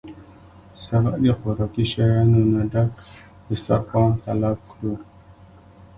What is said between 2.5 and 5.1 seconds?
نه ډک دستارخوان طلب کړو